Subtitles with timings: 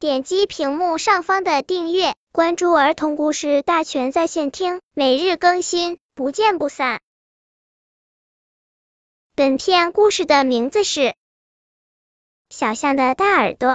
[0.00, 7.00] 点击屏幕上方的订阅，关注儿童故事大全在线听，每日更新，不见不散。
[9.34, 11.00] 本片故事的名字是
[12.48, 13.70] 《小象的大耳朵》。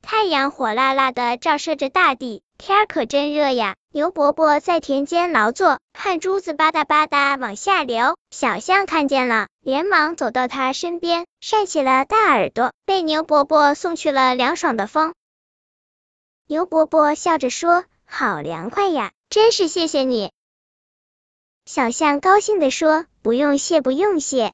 [0.00, 3.74] 太阳火辣辣的照射着大地，天儿可真热呀！
[3.90, 8.16] 牛伯伯在田间劳作，汗珠子吧嗒吧嗒往下流。
[8.30, 15.12] 小象看见了，连忙走到他身边，扇起了大耳朵，被牛伯伯送去了凉爽的风。
[16.46, 20.30] 牛伯伯笑着说：“好凉快呀，真是谢谢你。”
[21.66, 24.52] 小象高兴地说：“不用谢，不用谢。”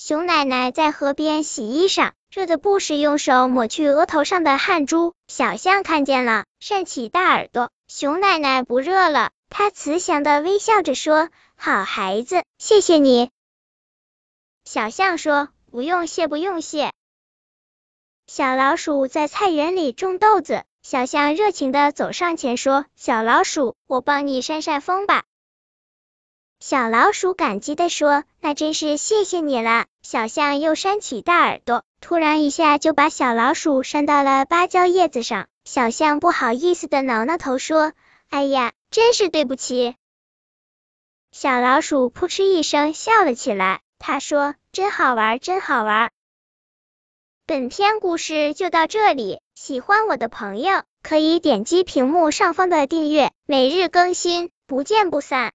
[0.00, 2.12] 熊奶奶在河边洗衣裳。
[2.34, 7.70] 热的不时用手抹去额头上的汗珠，小象看见了，扇起大耳朵。
[7.88, 13.30] 熊奶奶不热了，她慈祥的微笑着说：“好孩子，谢谢你。”
[14.64, 16.92] 小象说：“不用谢，不用谢。”
[18.26, 25.24] 小老鼠在菜园里种豆子，小象热情的走上前说：“小老鼠，我帮你扇扇风吧。”
[26.64, 31.82] 小老鼠感激的说：“那真是谢谢你了。”小象又扇起大耳朵。
[32.00, 37.94] 突然一下就把小老鼠扇到了芭蕉叶子上，小象不好意思的挠挠头说
[38.30, 39.96] ：“哎呀，真是对不起。”
[41.32, 46.12] 小老鼠扑哧一声笑了起来，他说：“真好玩，真好玩。”
[47.44, 55.50] 本篇故事就到这里，喜欢我的朋友可以点击屏幕上方的订阅，每日更新，不见不散。